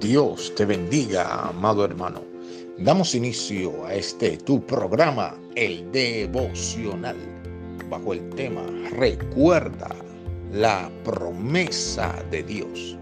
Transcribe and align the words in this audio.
Dios 0.00 0.54
te 0.56 0.64
bendiga, 0.64 1.50
amado 1.50 1.84
hermano. 1.84 2.22
Damos 2.78 3.14
inicio 3.14 3.84
a 3.84 3.92
este 3.92 4.38
tu 4.38 4.64
programa, 4.64 5.34
el 5.56 5.92
devocional, 5.92 7.18
bajo 7.90 8.14
el 8.14 8.26
tema 8.30 8.62
Recuerda 8.92 9.90
la 10.54 10.90
promesa 11.04 12.24
de 12.30 12.42
Dios. 12.42 12.96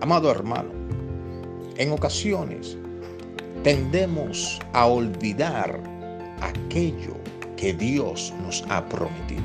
Amado 0.00 0.30
hermano, 0.30 0.70
en 1.76 1.90
ocasiones 1.90 2.78
tendemos 3.64 4.60
a 4.74 4.86
olvidar 4.86 5.80
aquello 6.40 7.16
que 7.56 7.74
Dios 7.74 8.32
nos 8.44 8.62
ha 8.68 8.88
prometido. 8.88 9.42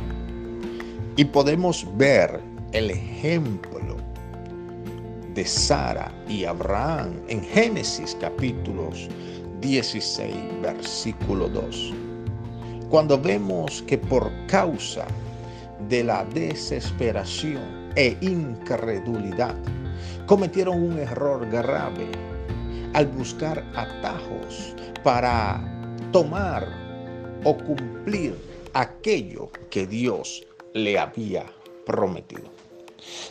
Y 1.15 1.25
podemos 1.25 1.87
ver 1.97 2.39
el 2.73 2.91
ejemplo 2.91 3.80
de 5.33 5.45
Sara 5.45 6.11
y 6.27 6.45
Abraham 6.45 7.13
en 7.27 7.41
Génesis 7.43 8.17
capítulos 8.19 9.07
16, 9.61 10.35
versículo 10.61 11.47
2. 11.47 11.93
Cuando 12.89 13.19
vemos 13.19 13.81
que 13.83 13.97
por 13.97 14.29
causa 14.47 15.05
de 15.87 16.03
la 16.03 16.25
desesperación 16.25 17.91
e 17.95 18.17
incredulidad 18.21 19.55
cometieron 20.25 20.81
un 20.81 20.97
error 20.99 21.47
grave 21.49 22.07
al 22.93 23.07
buscar 23.07 23.63
atajos 23.75 24.75
para 25.03 25.61
tomar 26.11 26.67
o 27.43 27.55
cumplir 27.57 28.35
aquello 28.73 29.49
que 29.69 29.87
Dios 29.87 30.45
le 30.73 30.99
había 30.99 31.45
prometido 31.85 32.60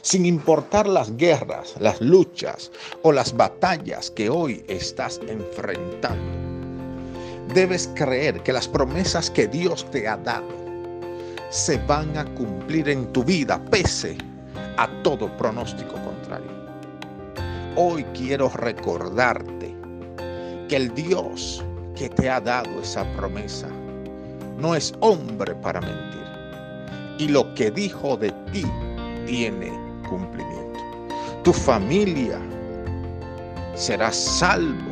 sin 0.03 0.27
importar 0.27 0.87
las 0.87 1.17
guerras, 1.17 1.75
las 1.79 2.01
luchas 2.01 2.71
o 3.03 3.13
las 3.13 3.37
batallas 3.37 4.11
que 4.11 4.29
hoy 4.29 4.65
estás 4.69 5.21
enfrentando. 5.29 6.41
Debes 7.55 7.89
creer 7.95 8.43
que 8.43 8.53
las 8.53 8.69
promesas 8.69 9.31
que 9.31 9.47
Dios 9.47 9.85
te 9.91 10.07
ha 10.07 10.17
dado 10.17 10.61
se 11.51 11.79
van 11.79 12.17
a 12.17 12.25
cumplir 12.35 12.89
en 12.89 13.13
tu 13.13 13.25
vida 13.25 13.61
pese 13.71 14.17
a 14.77 14.89
todo 15.03 15.37
pronóstico 15.37 15.95
contrario. 15.95 16.51
Hoy 17.77 18.05
quiero 18.15 18.49
recordarte 18.51 19.75
que 20.69 20.77
el 20.77 20.95
Dios 20.95 21.65
que 21.97 22.09
te 22.09 22.31
ha 22.31 22.41
dado 22.41 22.81
esa 22.81 23.05
promesa 23.17 23.69
no 24.59 24.75
es 24.75 24.95
hombre 25.01 25.55
para 25.57 25.81
mentir. 25.81 26.21
Y 27.19 27.29
lo 27.29 27.53
que 27.55 27.71
dijo 27.71 28.17
de 28.17 28.31
ti 28.53 28.65
tiene 29.27 29.73
cumplimiento. 30.09 30.81
Tu 31.45 31.53
familia 31.53 32.39
será 33.75 34.13
salvo 34.13 34.91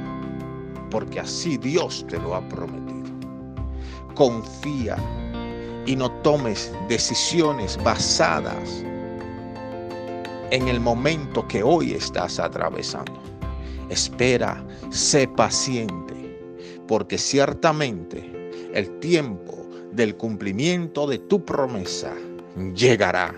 porque 0.91 1.21
así 1.21 1.59
Dios 1.59 2.07
te 2.09 2.19
lo 2.19 2.35
ha 2.35 2.49
prometido. 2.49 2.89
Confía 4.15 4.97
y 5.87 5.97
no 5.97 6.11
tomes 6.23 6.73
decisiones 6.89 7.79
basadas 7.83 8.85
en 10.51 10.69
el 10.69 10.81
momento 10.81 11.47
que 11.47 11.63
hoy 11.63 11.93
estás 11.93 12.39
atravesando. 12.39 13.21
Espera, 13.91 14.63
sé 14.91 15.29
paciente, 15.29 16.41
porque 16.87 17.19
ciertamente 17.19 18.51
el 18.73 18.99
tiempo 19.01 19.67
del 19.93 20.17
cumplimiento 20.17 21.07
de 21.07 21.19
tu 21.19 21.45
promesa 21.45 22.15
llegará 22.75 23.35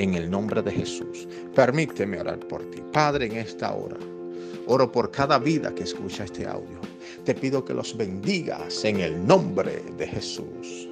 en 0.00 0.14
el 0.14 0.30
nombre 0.30 0.62
de 0.62 0.72
Jesús. 0.72 1.28
Permíteme 1.54 2.18
orar 2.18 2.38
por 2.40 2.62
ti. 2.70 2.82
Padre, 2.90 3.26
en 3.26 3.36
esta 3.36 3.74
hora, 3.74 3.98
oro 4.66 4.90
por 4.90 5.10
cada 5.10 5.38
vida 5.38 5.74
que 5.74 5.84
escucha 5.84 6.24
este 6.24 6.46
audio. 6.46 6.80
Te 7.24 7.34
pido 7.34 7.62
que 7.62 7.74
los 7.74 7.94
bendigas 7.94 8.82
en 8.86 9.00
el 9.00 9.26
nombre 9.26 9.82
de 9.98 10.06
Jesús. 10.06 10.88